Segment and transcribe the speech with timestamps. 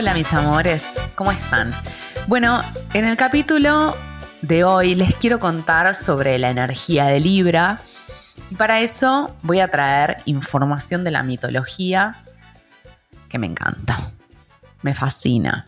[0.00, 1.74] Hola mis amores, ¿cómo están?
[2.26, 2.62] Bueno,
[2.94, 3.94] en el capítulo
[4.40, 7.82] de hoy les quiero contar sobre la energía de Libra
[8.50, 12.24] y para eso voy a traer información de la mitología
[13.28, 13.98] que me encanta,
[14.80, 15.66] me fascina.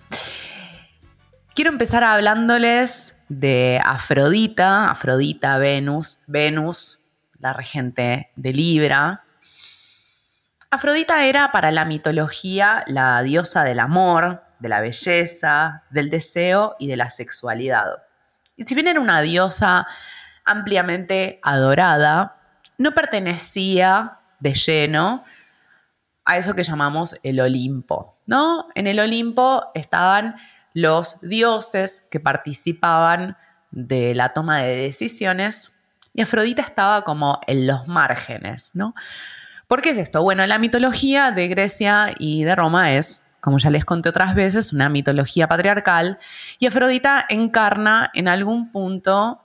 [1.54, 7.00] Quiero empezar hablándoles de Afrodita, Afrodita, Venus, Venus,
[7.38, 9.21] la regente de Libra.
[10.72, 16.86] Afrodita era para la mitología la diosa del amor, de la belleza, del deseo y
[16.86, 18.04] de la sexualidad.
[18.56, 19.86] Y si bien era una diosa
[20.46, 22.36] ampliamente adorada,
[22.78, 25.24] no pertenecía de lleno
[26.24, 28.66] a eso que llamamos el Olimpo, ¿no?
[28.74, 30.36] En el Olimpo estaban
[30.72, 33.36] los dioses que participaban
[33.72, 35.70] de la toma de decisiones
[36.14, 38.94] y Afrodita estaba como en los márgenes, ¿no?
[39.72, 40.22] ¿Por qué es esto?
[40.22, 44.74] Bueno, la mitología de Grecia y de Roma es, como ya les conté otras veces,
[44.74, 46.18] una mitología patriarcal
[46.58, 49.40] y Afrodita encarna en algún punto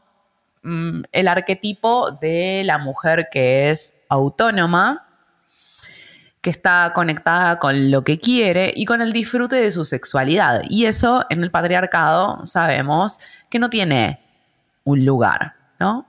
[0.64, 5.08] mm, el arquetipo de la mujer que es autónoma,
[6.42, 10.64] que está conectada con lo que quiere y con el disfrute de su sexualidad.
[10.70, 14.20] Y eso en el patriarcado sabemos que no tiene
[14.84, 16.06] un lugar, ¿no?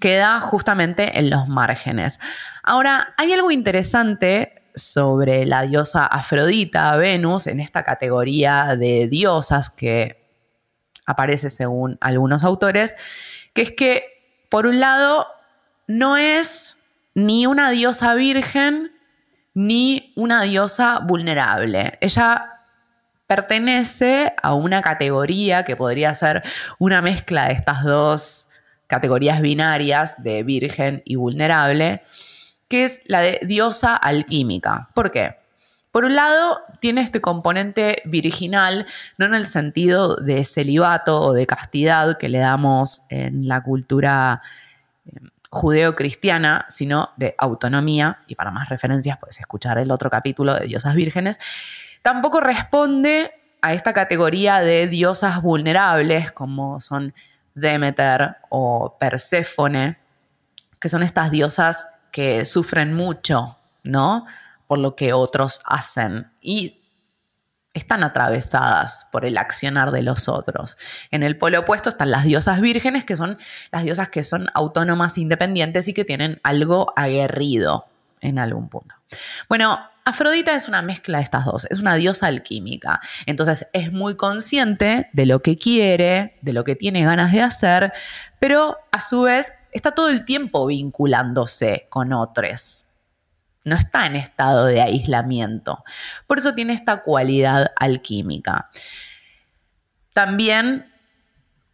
[0.00, 2.20] Queda justamente en los márgenes.
[2.62, 10.26] Ahora, hay algo interesante sobre la diosa Afrodita, Venus, en esta categoría de diosas que
[11.06, 12.94] aparece según algunos autores,
[13.54, 14.04] que es que,
[14.50, 15.26] por un lado,
[15.86, 16.76] no es
[17.14, 18.92] ni una diosa virgen,
[19.54, 21.96] ni una diosa vulnerable.
[22.02, 22.52] Ella
[23.26, 26.42] pertenece a una categoría que podría ser
[26.78, 28.50] una mezcla de estas dos
[28.86, 32.02] categorías binarias de virgen y vulnerable,
[32.68, 34.88] que es la de diosa alquímica.
[34.94, 35.36] ¿Por qué?
[35.90, 38.86] Por un lado, tiene este componente virginal,
[39.16, 44.42] no en el sentido de celibato o de castidad que le damos en la cultura
[45.06, 50.66] eh, judeo-cristiana, sino de autonomía, y para más referencias puedes escuchar el otro capítulo de
[50.66, 51.38] Diosas Vírgenes,
[52.02, 53.32] tampoco responde
[53.62, 57.14] a esta categoría de diosas vulnerables como son
[57.56, 59.98] Demeter o Perséfone,
[60.78, 64.26] que son estas diosas que sufren mucho, ¿no?
[64.68, 66.30] Por lo que otros hacen.
[66.40, 66.82] Y
[67.72, 70.78] están atravesadas por el accionar de los otros.
[71.10, 73.38] En el polo opuesto están las diosas vírgenes, que son
[73.72, 77.86] las diosas que son autónomas, independientes y que tienen algo aguerrido
[78.26, 78.94] en algún punto.
[79.48, 83.00] Bueno, Afrodita es una mezcla de estas dos, es una diosa alquímica.
[83.26, 87.92] Entonces es muy consciente de lo que quiere, de lo que tiene ganas de hacer,
[88.38, 92.86] pero a su vez está todo el tiempo vinculándose con otros
[93.66, 95.84] no está en estado de aislamiento.
[96.28, 98.70] Por eso tiene esta cualidad alquímica.
[100.12, 100.86] También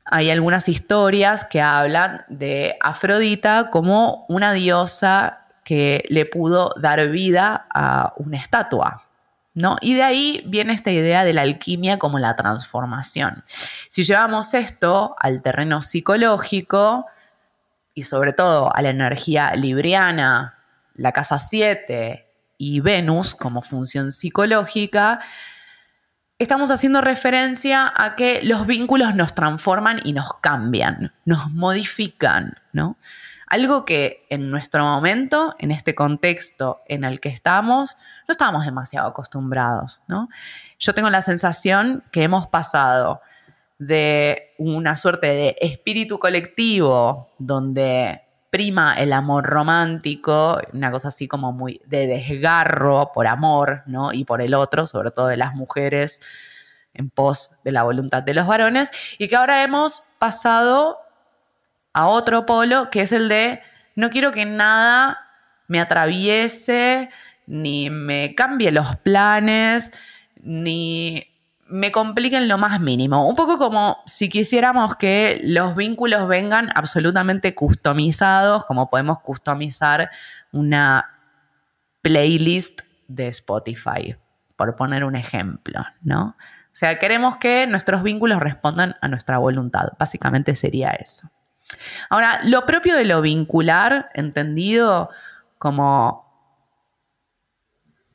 [0.06, 7.66] hay algunas historias que hablan de Afrodita como una diosa que le pudo dar vida
[7.72, 9.02] a una estatua.
[9.54, 9.76] ¿No?
[9.82, 13.44] Y de ahí viene esta idea de la alquimia como la transformación.
[13.90, 17.04] Si llevamos esto al terreno psicológico
[17.92, 20.56] y sobre todo a la energía libriana
[20.94, 25.20] la casa 7 y Venus como función psicológica,
[26.38, 32.96] estamos haciendo referencia a que los vínculos nos transforman y nos cambian, nos modifican, ¿no?
[33.52, 39.06] Algo que en nuestro momento, en este contexto en el que estamos, no estábamos demasiado
[39.06, 40.30] acostumbrados, ¿no?
[40.78, 43.20] Yo tengo la sensación que hemos pasado
[43.78, 51.52] de una suerte de espíritu colectivo donde prima el amor romántico, una cosa así como
[51.52, 54.14] muy de desgarro por amor, ¿no?
[54.14, 56.22] Y por el otro, sobre todo de las mujeres,
[56.94, 60.96] en pos de la voluntad de los varones, y que ahora hemos pasado
[61.92, 63.60] a otro polo, que es el de
[63.96, 65.18] no quiero que nada
[65.68, 67.10] me atraviese,
[67.46, 69.92] ni me cambie los planes,
[70.40, 71.26] ni
[71.66, 73.26] me compliquen lo más mínimo.
[73.26, 80.10] Un poco como si quisiéramos que los vínculos vengan absolutamente customizados, como podemos customizar
[80.52, 81.08] una
[82.02, 84.16] playlist de Spotify,
[84.56, 86.36] por poner un ejemplo, ¿no?
[86.38, 89.88] O sea, queremos que nuestros vínculos respondan a nuestra voluntad.
[89.98, 91.30] Básicamente sería eso.
[92.10, 95.10] Ahora, lo propio de lo vincular, entendido
[95.58, 96.22] como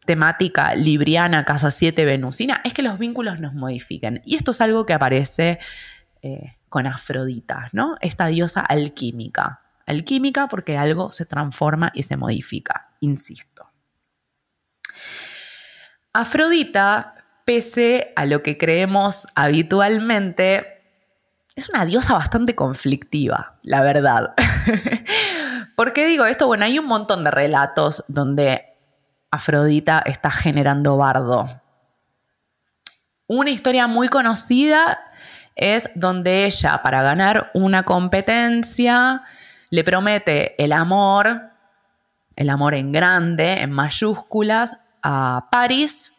[0.06, 4.22] temática libriana, casa 7, venusina, es que los vínculos nos modifiquen.
[4.26, 5.60] Y esto es algo que aparece
[6.22, 7.98] eh, con Afrodita, ¿no?
[8.02, 9.62] Esta diosa alquímica.
[9.86, 13.70] Alquímica porque algo se transforma y se modifica, insisto.
[16.14, 17.14] Afrodita
[17.46, 20.77] pese a lo que creemos habitualmente,
[21.58, 24.36] es una diosa bastante conflictiva, la verdad.
[25.76, 26.46] ¿Por qué digo esto?
[26.46, 28.64] Bueno, hay un montón de relatos donde
[29.32, 31.48] Afrodita está generando bardo.
[33.26, 35.00] Una historia muy conocida
[35.56, 39.24] es donde ella, para ganar una competencia,
[39.72, 41.42] le promete el amor,
[42.36, 46.14] el amor en grande, en mayúsculas, a Paris.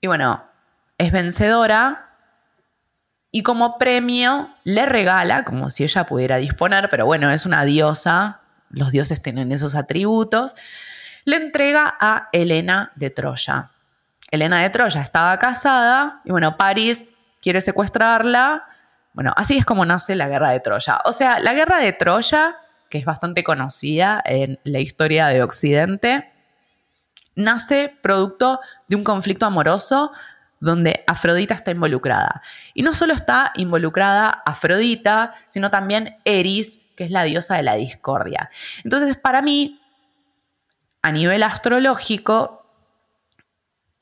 [0.00, 0.42] Y bueno,
[0.98, 2.09] es vencedora
[3.32, 8.40] y como premio le regala, como si ella pudiera disponer, pero bueno, es una diosa,
[8.70, 10.56] los dioses tienen esos atributos,
[11.24, 13.70] le entrega a Helena de Troya.
[14.30, 18.64] Helena de Troya estaba casada y bueno, París quiere secuestrarla.
[19.12, 21.00] Bueno, así es como nace la guerra de Troya.
[21.04, 22.56] O sea, la guerra de Troya,
[22.88, 26.32] que es bastante conocida en la historia de Occidente,
[27.34, 30.12] nace producto de un conflicto amoroso
[30.60, 32.42] donde Afrodita está involucrada.
[32.74, 37.74] Y no solo está involucrada Afrodita, sino también Eris, que es la diosa de la
[37.74, 38.50] discordia.
[38.84, 39.80] Entonces, para mí,
[41.02, 42.66] a nivel astrológico,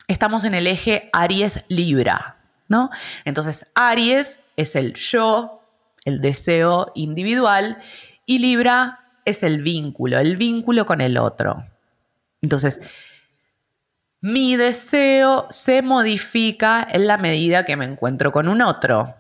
[0.08, 2.90] estamos en el eje Aries-Libra, ¿no?
[3.24, 5.62] Entonces, Aries es el yo,
[6.04, 7.78] el deseo individual,
[8.26, 11.62] y Libra es el vínculo, el vínculo con el otro.
[12.42, 12.80] Entonces,
[14.20, 19.14] mi deseo se modifica en la medida que me encuentro con un otro.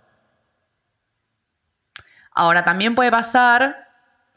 [2.32, 3.88] Ahora, también puede pasar,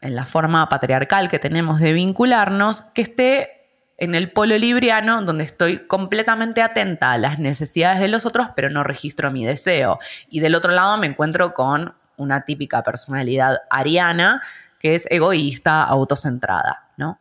[0.02, 3.62] en la forma patriarcal que tenemos de vincularnos, que esté
[3.98, 8.70] en el polo libriano, donde estoy completamente atenta a las necesidades de los otros, pero
[8.70, 10.00] no registro mi deseo.
[10.28, 14.42] Y del otro lado me encuentro con una típica personalidad ariana,
[14.80, 16.90] que es egoísta, autocentrada.
[16.98, 17.20] ¿no?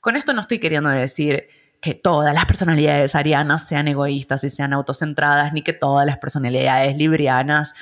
[0.00, 1.48] Con esto no estoy queriendo decir
[1.84, 6.96] que todas las personalidades arianas sean egoístas y sean autocentradas, ni que todas las personalidades
[6.96, 7.74] librianas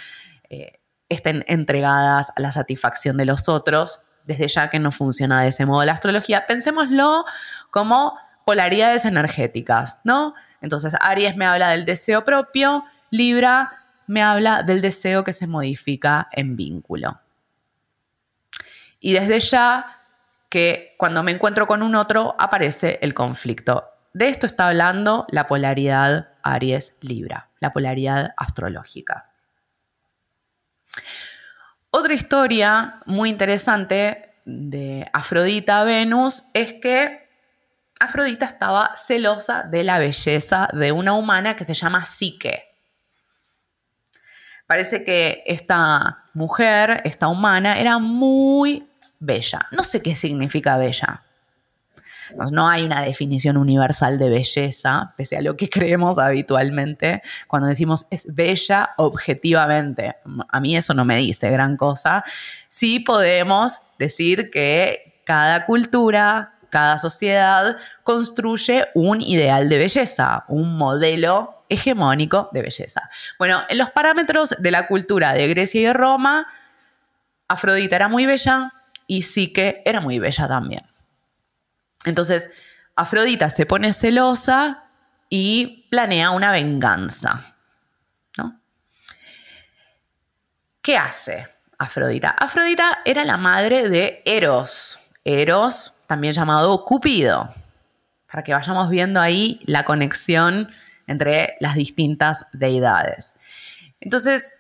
[0.51, 5.51] eh, estén entregadas a la satisfacción de los otros, desde ya que no funciona de
[5.51, 6.47] ese modo la astrología.
[6.49, 7.25] Pensémoslo
[7.71, 10.35] como polaridades energéticas, ¿no?
[10.61, 16.29] Entonces, Aries me habla del deseo propio, Libra me habla del deseo que se modifica
[16.33, 17.21] en vínculo.
[18.99, 20.01] Y desde ya
[20.49, 23.92] que cuando me encuentro con un otro aparece el conflicto.
[24.15, 29.31] De esto está hablando la polaridad Aries-Libra, la polaridad astrológica.
[31.91, 37.29] Otra historia muy interesante de Afrodita-Venus es que
[38.01, 42.65] Afrodita estaba celosa de la belleza de una humana que se llama Psique.
[44.67, 48.89] Parece que esta mujer, esta humana, era muy
[49.19, 49.69] bella.
[49.71, 51.23] No sé qué significa bella.
[52.51, 58.07] No hay una definición universal de belleza, pese a lo que creemos habitualmente cuando decimos
[58.11, 60.17] es bella objetivamente.
[60.49, 62.25] A mí eso no me dice gran cosa.
[62.69, 71.65] Sí podemos decir que cada cultura, cada sociedad construye un ideal de belleza, un modelo
[71.69, 73.09] hegemónico de belleza.
[73.39, 76.47] Bueno, en los parámetros de la cultura de Grecia y de Roma,
[77.49, 78.73] Afrodita era muy bella
[79.07, 80.83] y Psique era muy bella también.
[82.05, 82.51] Entonces,
[82.97, 84.85] Afrodita se pone celosa
[85.29, 87.57] y planea una venganza.
[88.37, 88.61] ¿no?
[90.83, 92.31] ¿Qué hace Afrodita?
[92.31, 94.99] Afrodita era la madre de Eros.
[95.25, 97.49] Eros, también llamado Cupido.
[98.31, 100.71] Para que vayamos viendo ahí la conexión
[101.07, 103.37] entre las distintas deidades.
[104.01, 104.55] Entonces,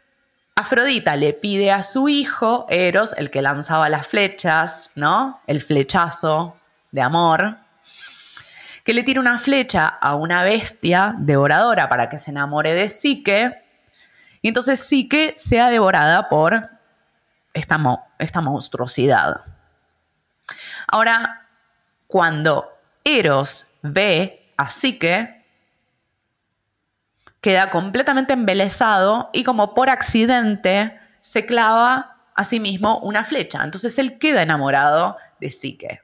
[0.54, 5.40] Afrodita le pide a su hijo, Eros, el que lanzaba las flechas, ¿no?
[5.46, 6.56] El flechazo
[6.92, 7.58] de amor,
[8.84, 13.60] que le tira una flecha a una bestia devoradora para que se enamore de Psique,
[14.40, 16.68] y entonces Psique sea devorada por
[17.54, 17.80] esta,
[18.18, 19.40] esta monstruosidad.
[20.88, 21.48] Ahora,
[22.06, 22.68] cuando
[23.04, 25.44] Eros ve a Psique,
[27.40, 33.62] queda completamente embelesado y como por accidente se clava a sí mismo una flecha.
[33.62, 36.01] Entonces él queda enamorado de Psique.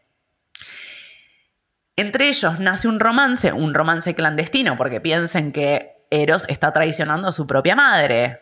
[1.98, 7.32] Entre ellos nace un romance, un romance clandestino, porque piensen que Eros está traicionando a
[7.32, 8.40] su propia madre,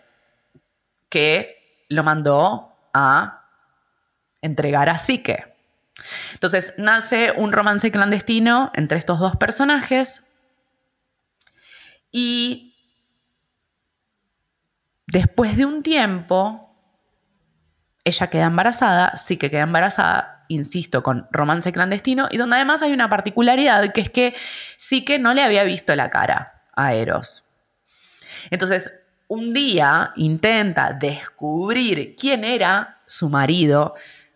[1.08, 3.48] que lo mandó a
[4.42, 5.56] entregar a Psique.
[6.34, 10.22] Entonces nace un romance clandestino entre estos dos personajes
[12.12, 12.76] y
[15.06, 16.76] después de un tiempo,
[18.04, 23.08] ella queda embarazada, Psique queda embarazada insisto, con romance clandestino, y donde además hay una
[23.08, 24.34] particularidad que es que
[24.76, 27.44] sí que no le había visto la cara a Eros.
[28.50, 33.94] Entonces, un día intenta descubrir quién era su marido.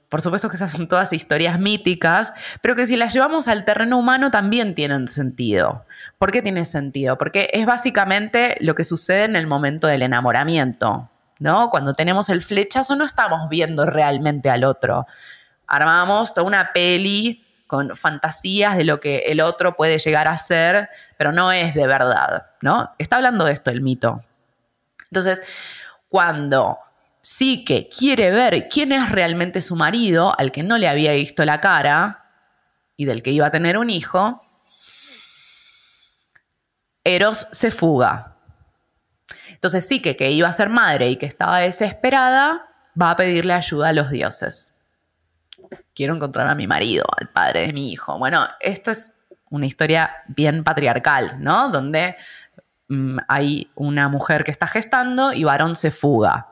[0.08, 3.96] Por supuesto que esas son todas historias míticas, pero que si las llevamos al terreno
[3.98, 5.84] humano también tienen sentido.
[6.18, 7.16] ¿Por qué tiene sentido?
[7.16, 11.70] Porque es básicamente lo que sucede en el momento del enamoramiento, ¿no?
[11.70, 15.06] Cuando tenemos el flechazo no estamos viendo realmente al otro.
[15.70, 20.90] Armamos toda una peli con fantasías de lo que el otro puede llegar a ser,
[21.16, 22.92] pero no es de verdad, ¿no?
[22.98, 24.20] Está hablando de esto el mito.
[25.04, 25.42] Entonces,
[26.08, 26.78] cuando
[27.22, 31.44] sí que quiere ver quién es realmente su marido, al que no le había visto
[31.44, 32.24] la cara
[32.96, 34.42] y del que iba a tener un hijo,
[37.04, 38.36] Eros se fuga.
[39.50, 42.66] Entonces sí que que iba a ser madre y que estaba desesperada,
[43.00, 44.74] va a pedirle ayuda a los dioses.
[45.94, 48.18] Quiero encontrar a mi marido, al padre de mi hijo.
[48.18, 49.14] Bueno, esto es
[49.50, 51.68] una historia bien patriarcal, ¿no?
[51.70, 52.16] Donde
[52.90, 56.48] Mm, hay una mujer que está gestando y varón se fuga.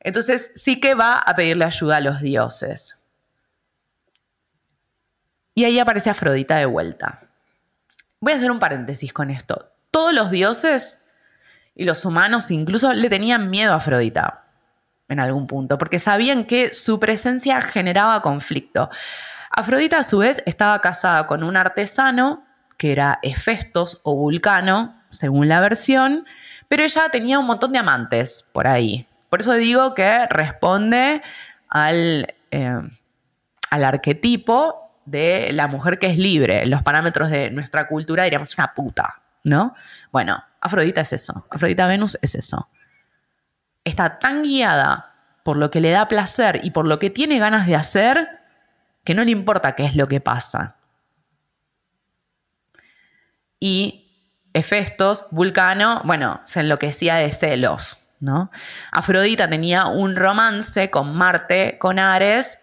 [0.00, 2.96] Entonces sí que va a pedirle ayuda a los dioses.
[5.54, 7.20] Y ahí aparece Afrodita de vuelta.
[8.18, 9.70] Voy a hacer un paréntesis con esto.
[9.90, 11.00] Todos los dioses
[11.74, 14.47] y los humanos incluso le tenían miedo a Afrodita
[15.08, 18.90] en algún punto, porque sabían que su presencia generaba conflicto.
[19.50, 22.44] Afrodita a su vez estaba casada con un artesano
[22.76, 26.26] que era Hefestos o Vulcano, según la versión,
[26.68, 29.06] pero ella tenía un montón de amantes por ahí.
[29.28, 31.22] Por eso digo que responde
[31.68, 32.78] al, eh,
[33.70, 36.66] al arquetipo de la mujer que es libre.
[36.66, 39.74] Los parámetros de nuestra cultura diríamos una puta, ¿no?
[40.12, 41.46] Bueno, Afrodita es eso.
[41.50, 42.68] Afrodita Venus es eso.
[43.88, 47.66] Está tan guiada por lo que le da placer y por lo que tiene ganas
[47.66, 48.28] de hacer
[49.04, 50.76] que no le importa qué es lo que pasa
[53.60, 54.04] y
[54.54, 58.50] Hefestos, Vulcano, bueno, se enloquecía de celos, ¿no?
[58.90, 62.58] Afrodita tenía un romance con Marte, con Ares,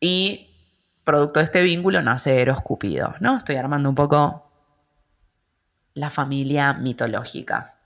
[0.00, 0.50] y
[1.04, 3.36] producto de este vínculo nace Eros Cúpido, ¿no?
[3.36, 4.50] Estoy armando un poco
[5.94, 7.77] la familia mitológica.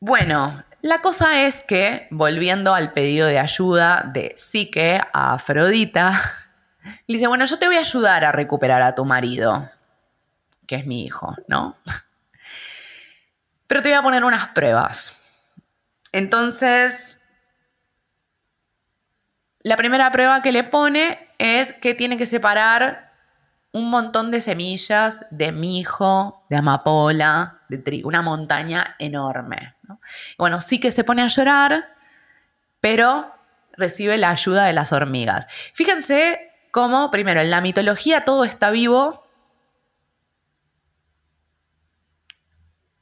[0.00, 6.12] Bueno, la cosa es que, volviendo al pedido de ayuda de Psique a Afrodita,
[7.06, 9.68] le dice, bueno, yo te voy a ayudar a recuperar a tu marido,
[10.66, 11.76] que es mi hijo, ¿no?
[13.66, 15.20] Pero te voy a poner unas pruebas.
[16.12, 17.20] Entonces,
[19.62, 23.12] la primera prueba que le pone es que tiene que separar
[23.72, 29.74] un montón de semillas de mijo, de amapola, de trigo, una montaña enorme.
[30.36, 31.94] Bueno, sí que se pone a llorar,
[32.80, 33.34] pero
[33.72, 35.46] recibe la ayuda de las hormigas.
[35.72, 36.40] Fíjense
[36.70, 39.24] como, primero, en la mitología todo está vivo.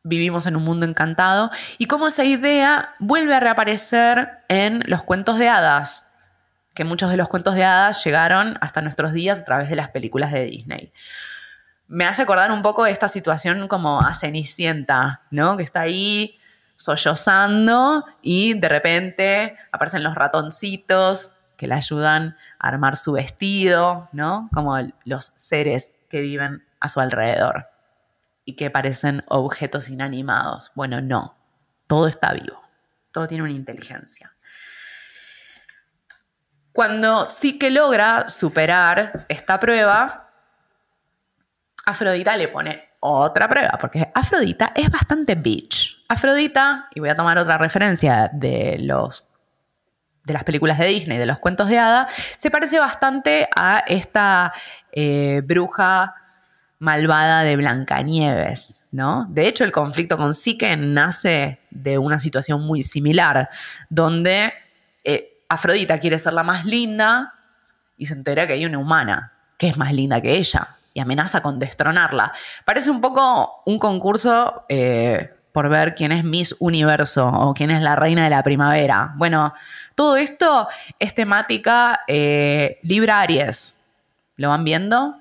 [0.02, 1.50] Vivimos en un mundo encantado.
[1.78, 6.12] Y cómo esa idea vuelve a reaparecer en los cuentos de hadas,
[6.74, 9.88] que muchos de los cuentos de hadas llegaron hasta nuestros días a través de las
[9.88, 10.92] películas de Disney.
[11.88, 15.56] Me hace acordar un poco de esta situación como a Cenicienta, ¿no?
[15.56, 16.38] Que está ahí
[16.76, 24.48] sollozando y de repente aparecen los ratoncitos que la ayudan armar su vestido, ¿no?
[24.52, 27.68] Como los seres que viven a su alrededor
[28.44, 30.72] y que parecen objetos inanimados.
[30.74, 31.36] Bueno, no,
[31.86, 32.62] todo está vivo,
[33.12, 34.32] todo tiene una inteligencia.
[36.72, 40.30] Cuando sí que logra superar esta prueba,
[41.86, 45.95] Afrodita le pone otra prueba, porque Afrodita es bastante bitch.
[46.08, 49.30] Afrodita, y voy a tomar otra referencia de los
[50.26, 54.52] de las películas de Disney, de los cuentos de hada, se parece bastante a esta
[54.90, 56.16] eh, bruja
[56.80, 59.26] malvada de Blancanieves, ¿no?
[59.30, 63.48] De hecho, el conflicto con Psique nace de una situación muy similar,
[63.88, 64.52] donde
[65.04, 67.34] eh, Afrodita quiere ser la más linda
[67.96, 71.40] y se entera que hay una humana que es más linda que ella y amenaza
[71.40, 72.32] con destronarla.
[72.64, 77.80] Parece un poco un concurso eh, por ver quién es Miss Universo o quién es
[77.80, 79.14] la reina de la primavera.
[79.16, 79.54] Bueno,
[79.94, 82.78] todo esto es temática eh.
[84.36, 85.18] ¿Lo van viendo?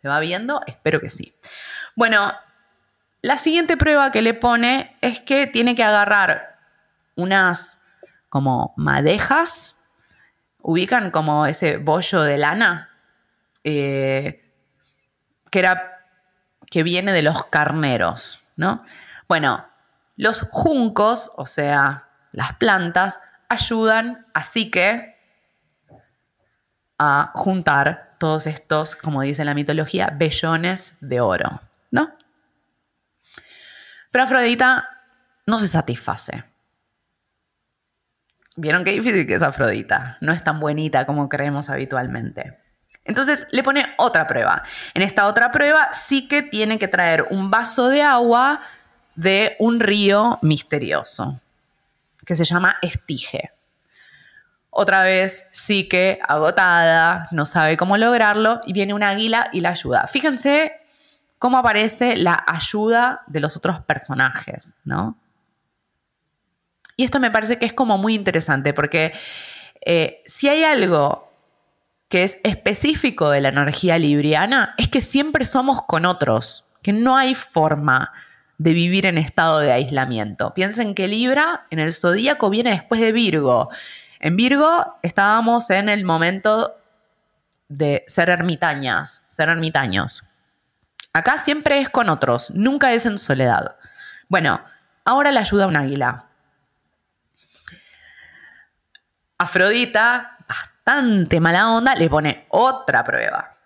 [0.00, 0.62] ¿Se va viendo?
[0.66, 1.32] Espero que sí.
[1.94, 2.32] Bueno,
[3.20, 6.58] la siguiente prueba que le pone es que tiene que agarrar
[7.14, 7.78] unas
[8.28, 9.76] como madejas,
[10.58, 12.90] ubican como ese bollo de lana,
[13.62, 14.44] eh,
[15.50, 16.04] que, era,
[16.68, 18.82] que viene de los carneros, ¿no?
[19.32, 19.66] Bueno,
[20.16, 25.16] los juncos, o sea, las plantas, ayudan así que
[26.98, 32.14] a juntar todos estos, como dice la mitología, bellones de oro, ¿no?
[34.10, 34.86] Pero Afrodita
[35.46, 36.44] no se satisface.
[38.58, 40.18] Vieron qué difícil que es Afrodita.
[40.20, 42.58] No es tan bonita como creemos habitualmente.
[43.06, 44.62] Entonces le pone otra prueba.
[44.92, 48.60] En esta otra prueba sí que tiene que traer un vaso de agua
[49.14, 51.40] de un río misterioso
[52.24, 53.50] que se llama Estige.
[54.70, 59.70] Otra vez sí que agotada, no sabe cómo lograrlo y viene un águila y la
[59.70, 60.06] ayuda.
[60.06, 60.72] Fíjense
[61.38, 65.18] cómo aparece la ayuda de los otros personajes, ¿no?
[66.96, 69.12] Y esto me parece que es como muy interesante porque
[69.84, 71.30] eh, si hay algo
[72.08, 77.16] que es específico de la energía libriana, es que siempre somos con otros, que no
[77.16, 78.12] hay forma
[78.62, 80.54] de vivir en estado de aislamiento.
[80.54, 83.70] Piensen que Libra en el zodíaco viene después de Virgo.
[84.20, 86.76] En Virgo estábamos en el momento
[87.68, 90.22] de ser ermitañas, ser ermitaños.
[91.12, 93.74] Acá siempre es con otros, nunca es en soledad.
[94.28, 94.62] Bueno,
[95.04, 96.26] ahora le ayuda un águila.
[99.38, 103.56] Afrodita, bastante mala onda, le pone otra prueba.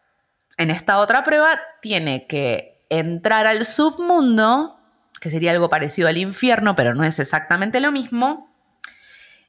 [0.57, 4.76] En esta otra prueba tiene que entrar al submundo,
[5.21, 8.55] que sería algo parecido al infierno, pero no es exactamente lo mismo,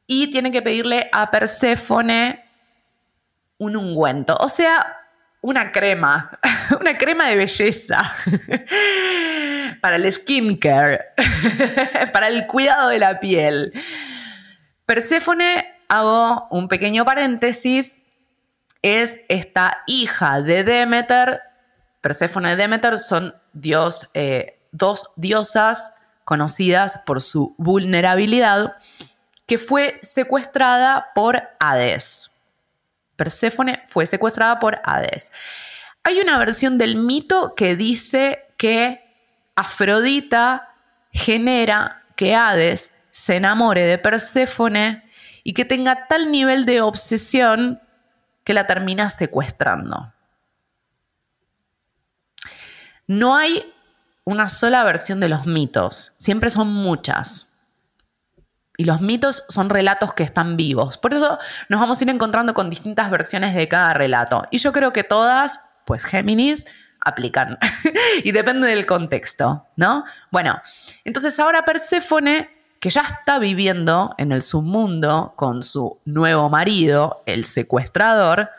[0.05, 2.45] y tiene que pedirle a Perséfone
[3.57, 4.97] un ungüento, o sea,
[5.41, 6.39] una crema,
[6.79, 8.15] una crema de belleza
[9.81, 11.05] para el skincare,
[12.13, 13.73] para el cuidado de la piel.
[14.85, 18.01] Perséfone hago un pequeño paréntesis,
[18.81, 21.41] es esta hija de Demeter,
[22.01, 25.91] Perséfone y Demeter son dios, eh, dos diosas
[26.23, 28.75] conocidas por su vulnerabilidad,
[29.45, 32.31] que fue secuestrada por Hades.
[33.15, 35.31] Perséfone fue secuestrada por Hades.
[36.03, 39.03] Hay una versión del mito que dice que
[39.55, 40.73] Afrodita
[41.11, 45.09] genera que Hades se enamore de Perséfone
[45.43, 47.81] y que tenga tal nivel de obsesión
[48.43, 50.13] que la termina secuestrando.
[53.07, 53.73] No hay
[54.27, 57.47] una sola versión de los mitos, siempre son muchas.
[58.75, 60.97] Y los mitos son relatos que están vivos.
[60.97, 64.43] Por eso nos vamos a ir encontrando con distintas versiones de cada relato.
[64.51, 66.65] Y yo creo que todas, pues Géminis,
[66.99, 67.57] aplican.
[68.25, 70.03] y depende del contexto, ¿no?
[70.29, 70.59] Bueno,
[71.05, 72.49] entonces ahora Perséfone
[72.81, 78.49] que ya está viviendo en el submundo con su nuevo marido, el secuestrador,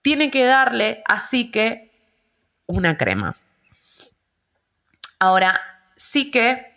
[0.00, 1.92] tiene que darle así que
[2.66, 3.34] una crema.
[5.24, 5.58] Ahora,
[5.96, 6.70] sí que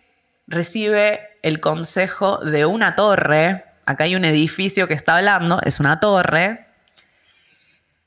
[0.48, 6.00] recibe el consejo de una torre, acá hay un edificio que está hablando, es una
[6.00, 6.66] torre,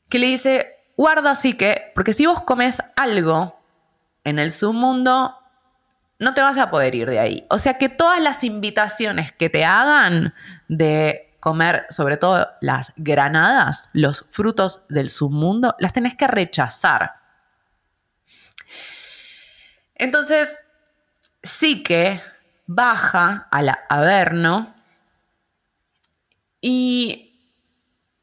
[0.09, 3.61] que le dice, guarda así que, porque si vos comes algo
[4.25, 5.37] en el submundo,
[6.19, 7.47] no te vas a poder ir de ahí.
[7.51, 10.33] O sea que todas las invitaciones que te hagan
[10.69, 17.20] de comer, sobre todo las granadas, los frutos del submundo, las tenés que rechazar.
[20.01, 20.65] Entonces,
[21.43, 22.23] sí que
[22.67, 24.75] baja al Averno
[26.63, 27.39] y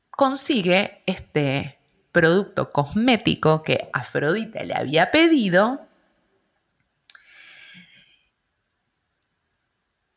[0.09, 1.77] consigue este
[2.11, 5.87] producto cosmético que Afrodita le había pedido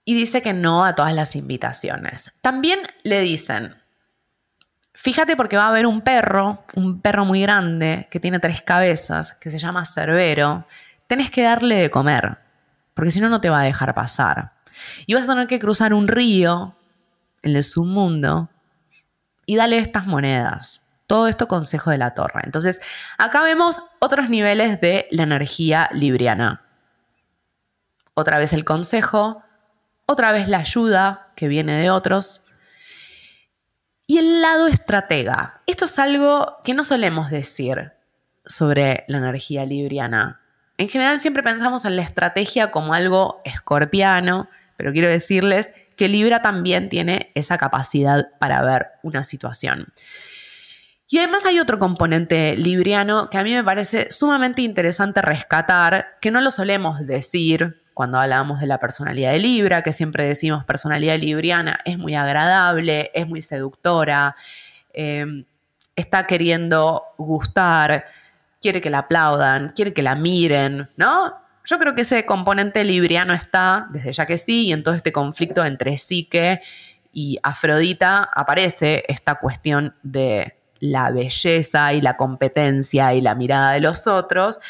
[0.06, 2.32] y dice que no a todas las invitaciones.
[2.40, 3.76] También le dicen,
[4.94, 9.34] fíjate porque va a haber un perro, un perro muy grande que tiene tres cabezas,
[9.34, 10.64] que se llama Cerbero,
[11.10, 12.38] tenés que darle de comer,
[12.94, 14.52] porque si no, no te va a dejar pasar.
[15.06, 16.76] Y vas a tener que cruzar un río
[17.42, 18.48] en el submundo
[19.44, 20.82] y dale estas monedas.
[21.08, 22.42] Todo esto consejo de la torre.
[22.44, 22.80] Entonces,
[23.18, 26.62] acá vemos otros niveles de la energía libriana.
[28.14, 29.42] Otra vez el consejo,
[30.06, 32.44] otra vez la ayuda que viene de otros.
[34.06, 35.60] Y el lado estratega.
[35.66, 37.94] Esto es algo que no solemos decir
[38.46, 40.39] sobre la energía libriana.
[40.80, 46.40] En general siempre pensamos en la estrategia como algo escorpiano, pero quiero decirles que Libra
[46.40, 49.88] también tiene esa capacidad para ver una situación.
[51.06, 56.30] Y además hay otro componente libriano que a mí me parece sumamente interesante rescatar, que
[56.30, 61.18] no lo solemos decir cuando hablamos de la personalidad de Libra, que siempre decimos personalidad
[61.18, 64.34] libriana, es muy agradable, es muy seductora,
[64.94, 65.44] em,
[65.94, 68.06] está queriendo gustar,
[68.60, 71.34] quiere que la aplaudan, quiere que la miren, ¿no?
[71.64, 75.12] Yo creo que ese componente libriano está, desde ya que sí, y en todo este
[75.12, 76.60] conflicto entre Psique
[77.12, 83.80] y Afrodita aparece esta cuestión de la belleza y la competencia y la mirada de
[83.80, 84.60] los otros.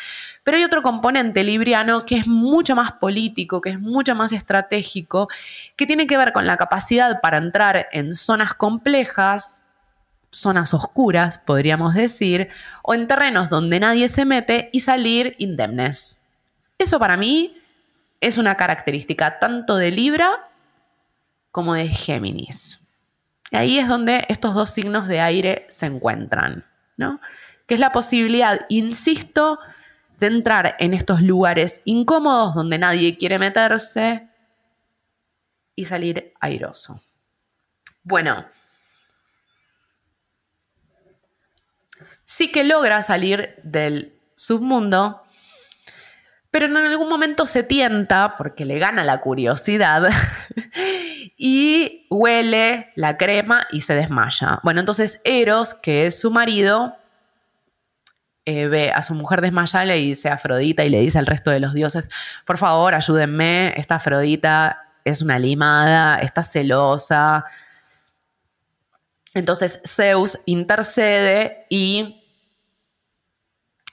[0.43, 5.29] Pero hay otro componente libriano que es mucho más político, que es mucho más estratégico,
[5.77, 9.60] que tiene que ver con la capacidad para entrar en zonas complejas,
[10.31, 12.49] zonas oscuras, podríamos decir,
[12.83, 16.21] o en terrenos donde nadie se mete y salir indemnes.
[16.79, 17.57] Eso para mí
[18.21, 20.49] es una característica tanto de Libra
[21.51, 22.81] como de Géminis.
[23.51, 26.65] Y ahí es donde estos dos signos de aire se encuentran,
[26.97, 27.21] ¿no?
[27.67, 29.59] Que es la posibilidad, insisto,
[30.21, 34.29] de entrar en estos lugares incómodos donde nadie quiere meterse
[35.75, 37.01] y salir airoso.
[38.03, 38.47] Bueno,
[42.31, 45.25] sí que logra salir del submundo,
[46.53, 50.09] pero en algún momento se tienta, porque le gana la curiosidad,
[51.37, 54.61] y huele la crema y se desmaya.
[54.63, 56.97] Bueno, entonces Eros, que es su marido,
[58.45, 61.51] eh, ve a su mujer desmayada, le dice a Afrodita y le dice al resto
[61.51, 62.09] de los dioses,
[62.45, 67.45] por favor, ayúdenme, esta Afrodita es una limada, está celosa.
[69.35, 72.20] Entonces Zeus intercede y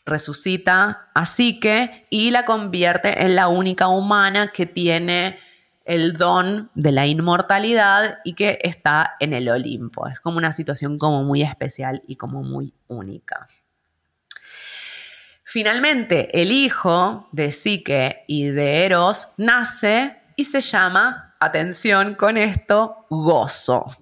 [0.08, 5.38] resucita a Psique y la convierte en la única humana que tiene
[5.86, 10.08] el don de la inmortalidad y que está en el Olimpo.
[10.08, 13.48] Es como una situación como muy especial y como muy única.
[15.44, 23.06] Finalmente, el hijo de Psique y de Eros nace y se llama, atención con esto,
[23.10, 23.96] gozo.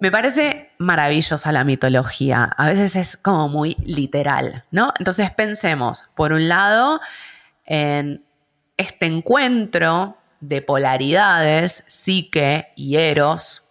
[0.00, 4.92] Me parece maravillosa la mitología, a veces es como muy literal, ¿no?
[4.98, 7.00] Entonces pensemos, por un lado,
[7.64, 8.24] en
[8.76, 13.64] este encuentro de polaridades, psique y eros,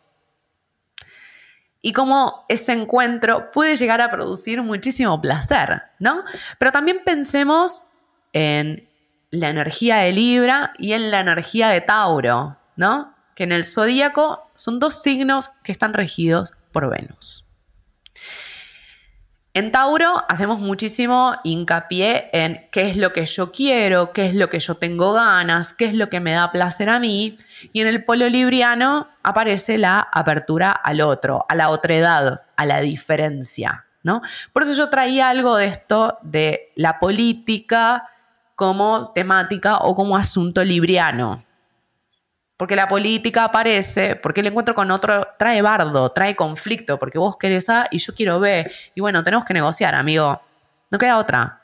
[1.81, 6.23] y cómo ese encuentro puede llegar a producir muchísimo placer, ¿no?
[6.59, 7.85] Pero también pensemos
[8.33, 8.89] en
[9.31, 13.15] la energía de Libra y en la energía de Tauro, ¿no?
[13.37, 17.45] Que en el zodíaco son dos signos que están regidos por Venus.
[19.53, 24.49] En Tauro hacemos muchísimo hincapié en qué es lo que yo quiero, qué es lo
[24.49, 27.37] que yo tengo ganas, qué es lo que me da placer a mí.
[27.73, 32.81] Y en el polo libriano aparece la apertura al otro, a la otredad, a la
[32.81, 33.85] diferencia.
[34.01, 34.23] ¿no?
[34.51, 38.09] Por eso yo traía algo de esto de la política
[38.55, 41.46] como temática o como asunto libriano
[42.57, 47.37] porque la política aparece, porque el encuentro con otro trae bardo, trae conflicto, porque vos
[47.37, 48.69] querés A y yo quiero B.
[48.95, 50.41] Y bueno, tenemos que negociar, amigo.
[50.89, 51.61] No queda otra.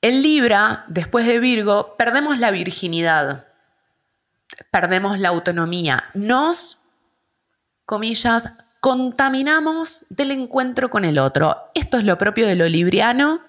[0.00, 3.46] En Libra, después de Virgo, perdemos la virginidad,
[4.70, 6.82] perdemos la autonomía, nos,
[7.84, 11.70] comillas, contaminamos del encuentro con el otro.
[11.74, 13.47] Esto es lo propio de lo libriano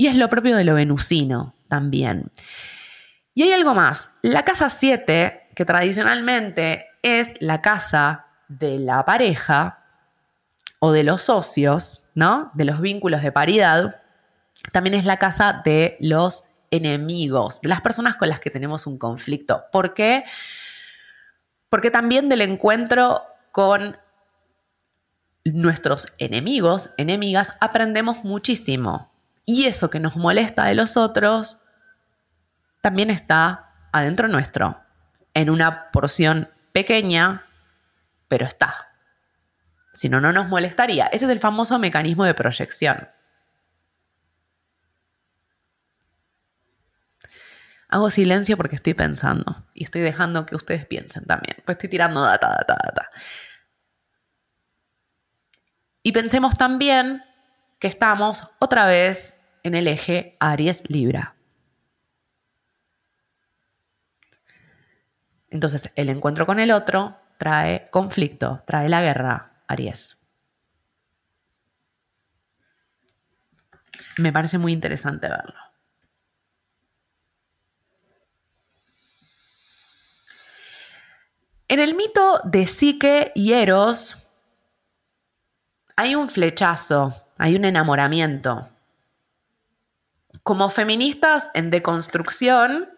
[0.00, 2.30] y es lo propio de lo venusino también.
[3.34, 4.12] Y hay algo más.
[4.22, 9.84] La casa 7, que tradicionalmente es la casa de la pareja
[10.78, 12.50] o de los socios, ¿no?
[12.54, 14.00] De los vínculos de paridad,
[14.72, 18.96] también es la casa de los enemigos, de las personas con las que tenemos un
[18.96, 19.64] conflicto.
[19.70, 20.24] ¿Por qué?
[21.68, 23.98] Porque también del encuentro con
[25.44, 29.10] nuestros enemigos, enemigas, aprendemos muchísimo.
[29.44, 31.60] Y eso que nos molesta de los otros
[32.80, 34.80] también está adentro nuestro,
[35.34, 37.46] en una porción pequeña,
[38.28, 38.90] pero está.
[39.92, 41.06] Si no, no nos molestaría.
[41.06, 43.08] Ese es el famoso mecanismo de proyección.
[47.88, 51.56] Hago silencio porque estoy pensando y estoy dejando que ustedes piensen también.
[51.64, 53.10] Pues estoy tirando data, data, data.
[56.02, 57.22] Y pensemos también
[57.80, 61.34] que estamos otra vez en el eje Aries-Libra.
[65.48, 70.18] Entonces, el encuentro con el otro trae conflicto, trae la guerra, Aries.
[74.18, 75.58] Me parece muy interesante verlo.
[81.66, 84.28] En el mito de Psique y Eros
[85.96, 88.68] hay un flechazo, hay un enamoramiento
[90.42, 92.90] como feministas en deconstrucción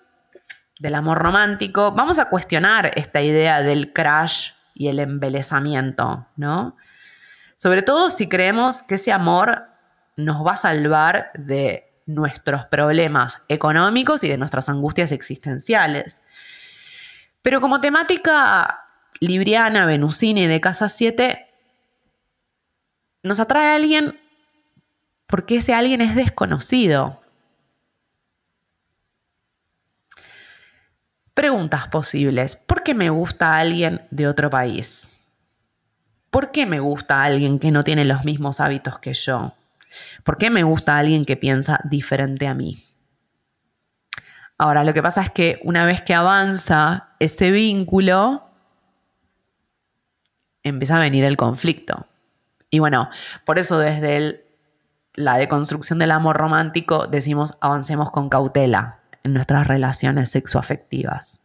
[0.80, 6.76] del amor romántico, vamos a cuestionar esta idea del crash y el embelezamiento, ¿no?
[7.54, 9.68] Sobre todo si creemos que ese amor
[10.16, 16.24] nos va a salvar de nuestros problemas económicos y de nuestras angustias existenciales.
[17.42, 18.86] Pero como temática
[19.20, 21.48] libriana, venusina y de casa 7,
[23.22, 24.18] nos atrae a alguien
[25.32, 27.22] porque ese alguien es desconocido.
[31.32, 32.54] Preguntas posibles.
[32.54, 35.08] ¿Por qué me gusta alguien de otro país?
[36.28, 39.54] ¿Por qué me gusta alguien que no tiene los mismos hábitos que yo?
[40.22, 42.76] ¿Por qué me gusta alguien que piensa diferente a mí?
[44.58, 48.50] Ahora, lo que pasa es que una vez que avanza ese vínculo,
[50.62, 52.06] empieza a venir el conflicto.
[52.68, 53.08] Y bueno,
[53.46, 54.51] por eso desde
[55.14, 61.40] la deconstrucción del amor romántico decimos avancemos con cautela en nuestras relaciones sexoafectivas.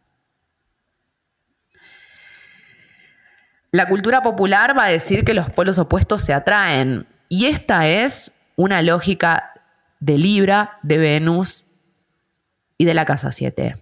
[3.70, 8.32] La cultura popular va a decir que los polos opuestos se atraen y esta es
[8.56, 9.52] una lógica
[10.00, 11.66] de Libra, de Venus
[12.78, 13.76] y de la casa 7.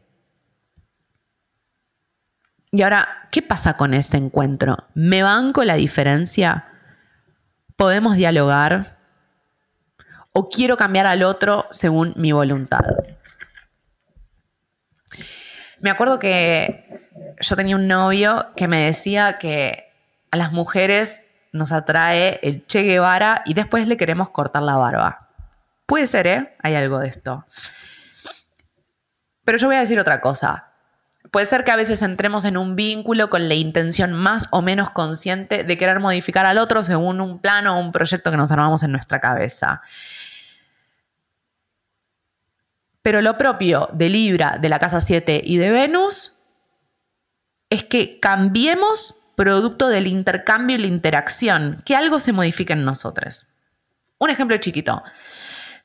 [2.72, 4.77] Y ahora, ¿qué pasa con ese encuentro?
[4.94, 6.66] ¿Me banco la diferencia?
[7.77, 8.95] ¿Podemos dialogar?
[10.38, 12.85] ¿O quiero cambiar al otro según mi voluntad?
[15.81, 17.09] Me acuerdo que
[17.40, 19.90] yo tenía un novio que me decía que
[20.31, 25.31] a las mujeres nos atrae el Che Guevara y después le queremos cortar la barba.
[25.87, 26.55] Puede ser, ¿eh?
[26.62, 27.46] Hay algo de esto.
[29.42, 30.70] Pero yo voy a decir otra cosa.
[31.31, 34.90] Puede ser que a veces entremos en un vínculo con la intención más o menos
[34.90, 38.83] consciente de querer modificar al otro según un plano o un proyecto que nos armamos
[38.83, 39.81] en nuestra cabeza.
[43.07, 46.38] Pero lo propio de Libra, de la casa 7 y de Venus
[47.71, 53.47] es que cambiemos producto del intercambio y la interacción, que algo se modifique en nosotros.
[54.19, 55.05] Un ejemplo chiquito.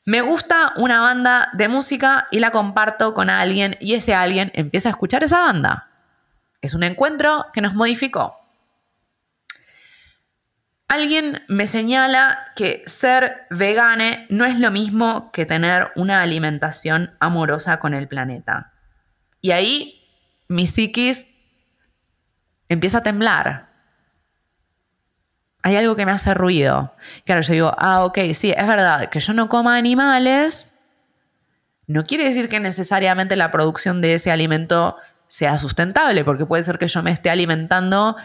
[0.04, 4.90] Me gusta una banda de música y la comparto con alguien y ese alguien empieza
[4.90, 5.92] a escuchar esa banda.
[6.60, 8.36] Es un encuentro que nos modificó.
[10.92, 17.80] Alguien me señala que ser vegane no es lo mismo que tener una alimentación amorosa
[17.80, 18.74] con el planeta.
[19.40, 20.06] Y ahí
[20.50, 21.28] mi psiquis
[22.68, 23.70] empieza a temblar.
[25.64, 26.94] Hay algo que me hace ruido.
[27.24, 30.74] Claro, yo digo, ah, ok, sí, es verdad, que yo no coma animales
[31.88, 36.78] no quiere decir que necesariamente la producción de ese alimento sea sustentable, porque puede ser
[36.78, 38.18] que yo me esté alimentando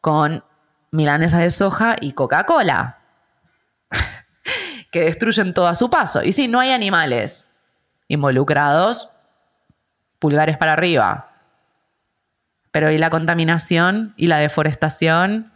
[0.00, 0.44] con
[0.92, 2.98] milanesa de soja y Coca-Cola,
[4.92, 6.22] que destruyen todo a su paso.
[6.22, 7.50] Y sí, no hay animales
[8.08, 9.10] involucrados,
[10.18, 11.30] pulgares para arriba.
[12.70, 15.52] Pero ¿y la contaminación y la deforestación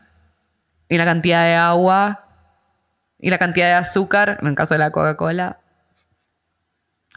[0.88, 2.24] y la cantidad de agua
[3.18, 5.60] y la cantidad de azúcar, en el caso de la Coca-Cola?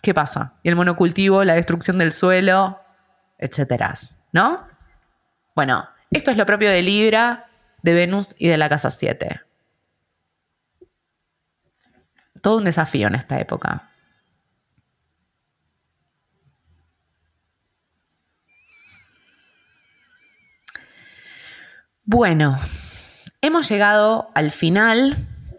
[0.02, 0.54] ¿Qué pasa?
[0.64, 2.82] Y el monocultivo, la destrucción del suelo,
[3.38, 3.94] etcétera,
[4.32, 4.68] ¿no?
[5.56, 7.49] Bueno, esto es lo propio de Libra
[7.82, 9.42] de Venus y de la casa 7.
[12.42, 13.90] Todo un desafío en esta época.
[22.04, 22.58] Bueno,
[23.40, 25.16] hemos llegado al final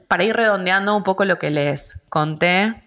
[0.09, 2.83] para ir redondeando un poco lo que les conté.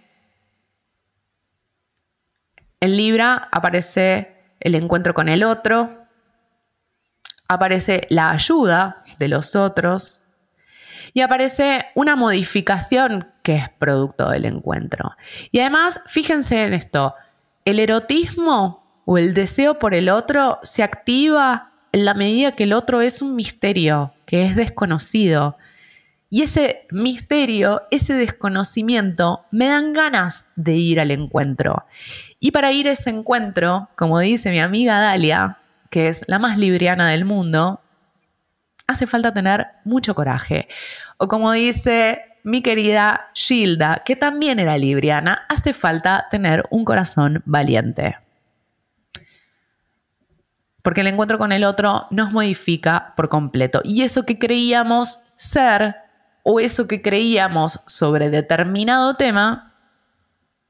[2.81, 6.02] En Libra aparece el encuentro con el otro,
[7.47, 10.21] aparece la ayuda de los otros
[11.13, 15.11] y aparece una modificación que es producto del encuentro.
[15.51, 17.13] Y además, fíjense en esto,
[17.65, 22.73] el erotismo o el deseo por el otro se activa en la medida que el
[22.73, 25.57] otro es un misterio, que es desconocido.
[26.29, 31.85] Y ese misterio, ese desconocimiento, me dan ganas de ir al encuentro.
[32.39, 35.59] Y para ir a ese encuentro, como dice mi amiga Dalia,
[35.93, 37.79] que es la más libriana del mundo,
[38.87, 40.67] hace falta tener mucho coraje.
[41.17, 47.43] O como dice mi querida Gilda, que también era libriana, hace falta tener un corazón
[47.45, 48.17] valiente.
[50.81, 53.81] Porque el encuentro con el otro nos modifica por completo.
[53.83, 55.97] Y eso que creíamos ser
[56.41, 59.75] o eso que creíamos sobre determinado tema,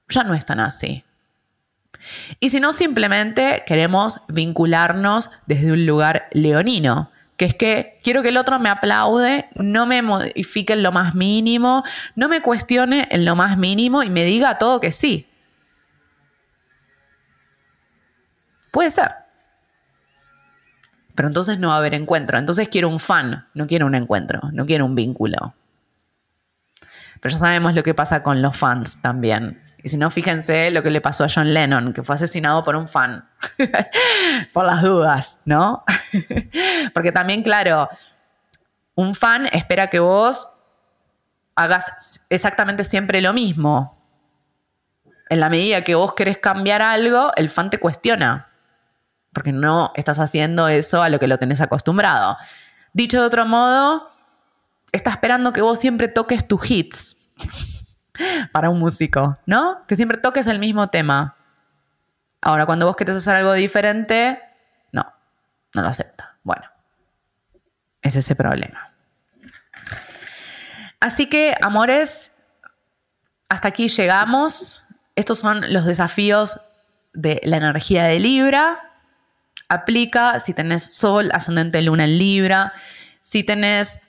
[0.09, 1.05] ya no es tan así.
[2.39, 8.29] Y si no, simplemente queremos vincularnos desde un lugar leonino, que es que quiero que
[8.29, 11.83] el otro me aplaude, no me modifique en lo más mínimo,
[12.15, 15.27] no me cuestione en lo más mínimo y me diga todo que sí.
[18.71, 19.11] Puede ser.
[21.15, 22.37] Pero entonces no va a haber encuentro.
[22.39, 25.53] Entonces quiero un fan, no quiero un encuentro, no quiero un vínculo.
[27.21, 30.81] Pero ya sabemos lo que pasa con los fans también Y si no, fíjense lo
[30.81, 33.27] que le pasó a John Lennon, que fue asesinado por un fan.
[34.53, 35.83] por las dudas, ¿no?
[36.93, 37.89] Porque también, claro,
[38.95, 40.49] un fan espera que vos
[41.55, 44.01] hagas exactamente siempre lo mismo.
[45.29, 48.47] En la medida que vos querés cambiar algo, el fan te cuestiona.
[49.33, 52.37] Porque no estás haciendo eso a lo que lo tenés acostumbrado.
[52.93, 54.09] Dicho de otro modo,
[54.93, 57.17] está esperando que vos siempre toques tus hits
[58.51, 59.85] para un músico, ¿no?
[59.87, 61.35] Que siempre toques el mismo tema.
[62.41, 64.39] Ahora, cuando vos querés hacer algo diferente,
[64.91, 65.05] no,
[65.73, 66.37] no lo acepta.
[66.43, 66.63] Bueno,
[68.01, 68.91] es ese problema.
[70.99, 72.31] Así que, amores,
[73.49, 74.81] hasta aquí llegamos.
[75.15, 76.59] Estos son los desafíos
[77.13, 78.91] de la energía de Libra.
[79.69, 82.73] Aplica si tenés Sol, ascendente, Luna en Libra,
[83.21, 83.99] si tenés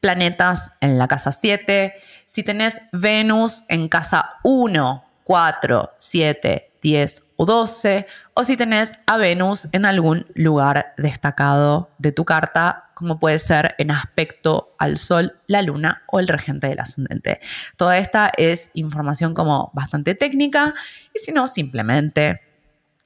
[0.00, 1.94] planetas en la casa 7,
[2.32, 9.18] si tenés Venus en casa 1, 4, 7, 10 o 12, o si tenés a
[9.18, 15.34] Venus en algún lugar destacado de tu carta, como puede ser en aspecto al Sol,
[15.46, 17.38] la Luna o el regente del ascendente.
[17.76, 20.72] Toda esta es información como bastante técnica
[21.14, 22.40] y si no, simplemente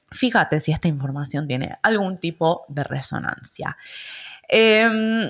[0.09, 3.75] fíjate si esta información tiene algún tipo de resonancia.
[4.47, 5.29] Em,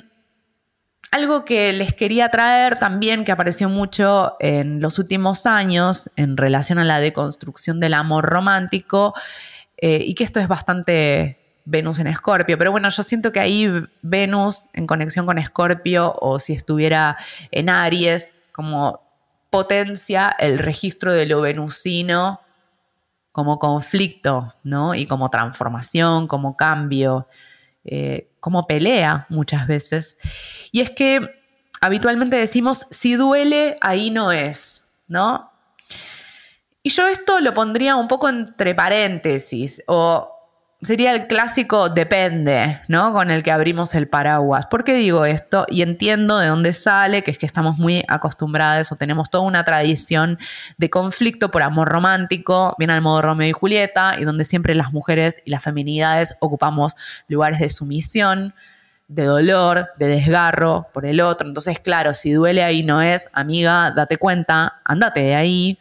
[1.11, 6.79] algo que les quería traer también, que apareció mucho en los últimos años en relación
[6.79, 9.13] a la deconstrucción del amor romántico,
[9.77, 13.69] eh, y que esto es bastante Venus en Escorpio, pero bueno, yo siento que ahí
[14.01, 17.17] Venus en conexión con Escorpio, o si estuviera
[17.51, 19.01] en Aries, como
[19.49, 22.41] potencia el registro de lo venusino
[23.31, 24.95] como conflicto, ¿no?
[24.95, 27.27] Y como transformación, como cambio,
[27.87, 30.17] eh, como pelea muchas veces.
[30.71, 31.19] Y es que
[31.81, 35.51] habitualmente decimos, si duele, ahí no es, ¿no?
[36.83, 40.36] Y yo esto lo pondría un poco entre paréntesis, o
[40.81, 43.11] sería el clásico depende, ¿no?
[43.11, 44.67] Con el que abrimos el paraguas.
[44.67, 45.65] ¿Por qué digo esto?
[45.69, 49.63] Y entiendo de dónde sale, que es que estamos muy acostumbrados o tenemos toda una
[49.63, 50.37] tradición
[50.77, 54.93] de conflicto por amor romántico, bien al modo Romeo y Julieta, y donde siempre las
[54.93, 56.95] mujeres y las feminidades ocupamos
[57.27, 58.53] lugares de sumisión,
[59.07, 61.47] de dolor, de desgarro por el otro.
[61.47, 65.79] Entonces, claro, si duele ahí no es, amiga, date cuenta, andate de ahí.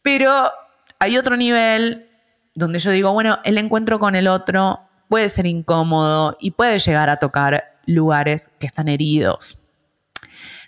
[0.00, 0.50] Pero
[0.98, 2.08] hay otro nivel
[2.54, 7.10] donde yo digo, bueno, el encuentro con el otro puede ser incómodo y puede llegar
[7.10, 9.58] a tocar lugares que están heridos.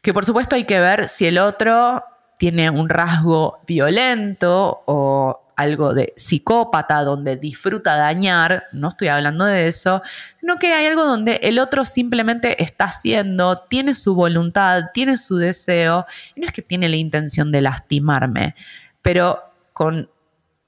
[0.02, 2.04] Que por supuesto hay que ver si el otro
[2.38, 9.68] tiene un rasgo violento o algo de psicópata donde disfruta dañar, no estoy hablando de
[9.68, 10.02] eso,
[10.36, 15.36] sino que hay algo donde el otro simplemente está haciendo, tiene su voluntad, tiene su
[15.36, 18.56] deseo, y no es que tiene la intención de lastimarme,
[19.00, 19.42] pero
[19.72, 20.10] con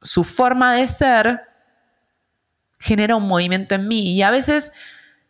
[0.03, 1.43] su forma de ser
[2.79, 4.15] genera un movimiento en mí.
[4.15, 4.73] Y a veces,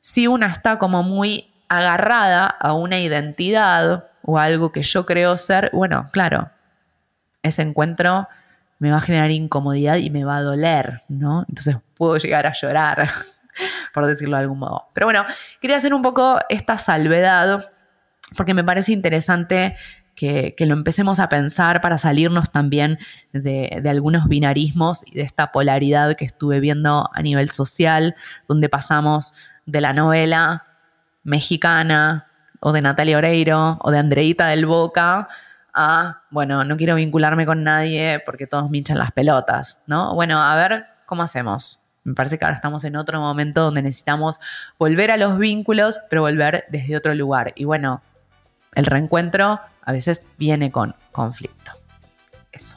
[0.01, 5.71] si una está como muy agarrada a una identidad o algo que yo creo ser,
[5.73, 6.51] bueno, claro,
[7.43, 8.29] ese encuentro
[8.79, 11.45] me va a generar incomodidad y me va a doler, ¿no?
[11.49, 13.11] Entonces puedo llegar a llorar,
[13.95, 14.89] por decirlo de algún modo.
[14.93, 15.25] Pero bueno,
[15.61, 17.73] quería hacer un poco esta salvedad
[18.37, 19.77] porque me parece interesante
[20.17, 22.99] que, lo empecemos a pensar para salirnos también
[23.33, 28.17] de, algunos binarismos y de esta polaridad que estuve viendo a nivel social,
[28.49, 29.35] donde pasamos
[29.67, 30.65] de la novela
[31.23, 32.27] mexicana
[32.61, 35.29] o de Natalia Oreiro o de Andreita del Boca
[35.75, 40.15] a, bueno, no quiero vincularme con nadie porque todos me hinchan las pelotas, ¿no?
[40.15, 41.83] Bueno, a ver cómo hacemos.
[42.05, 44.41] Me parece que ahora estamos en otro momento donde necesitamos
[44.79, 47.53] volver a los vínculos, pero volver desde otro lugar.
[47.57, 48.01] Y bueno,
[48.77, 51.73] el reencuentro a veces viene con conflicto.
[52.53, 52.77] Eso.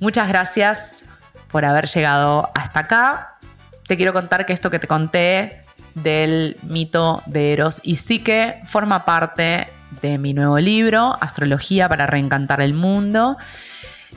[0.00, 1.04] Muchas gracias
[1.50, 3.38] por haber llegado hasta acá.
[3.86, 5.62] Te quiero contar que esto que te conté
[5.94, 9.68] del mito de Eros y Psique forma parte
[10.00, 13.36] de mi nuevo libro, Astrología para reencantar el mundo.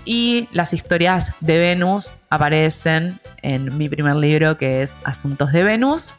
[0.05, 6.13] Y las historias de Venus aparecen en mi primer libro que es Asuntos de Venus.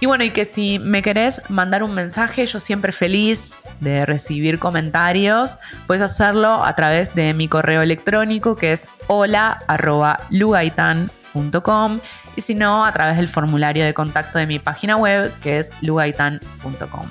[0.00, 4.58] Y bueno, y que si me querés mandar un mensaje, yo siempre feliz de recibir
[4.58, 12.00] comentarios, puedes hacerlo a través de mi correo electrónico que es hola.lugaitan.com
[12.36, 15.70] y si no, a través del formulario de contacto de mi página web que es
[15.80, 17.08] lugaitan.com.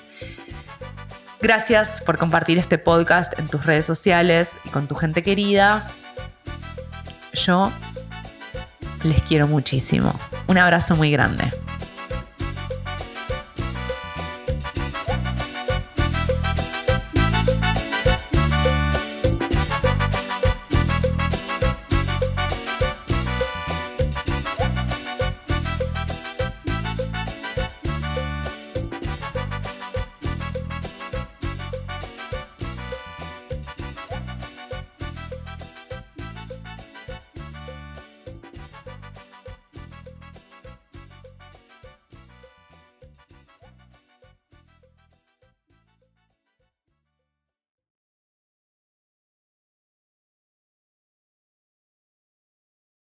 [1.41, 5.89] Gracias por compartir este podcast en tus redes sociales y con tu gente querida.
[7.33, 7.71] Yo
[9.03, 10.17] les quiero muchísimo.
[10.47, 11.51] Un abrazo muy grande.